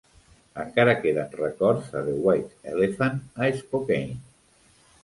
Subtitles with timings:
[0.63, 4.21] Encara queden records a The White Elephant, a Spokane.